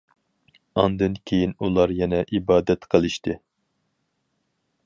[0.83, 3.37] ئاندىن كېيىن ئۇلار يەنە ئىبادەت قىلىشتى.